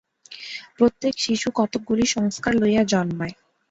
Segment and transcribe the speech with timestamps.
[0.77, 3.33] প্রত্যেক শিশু কতকগুলি সংস্কার লইয়া জন্মায়।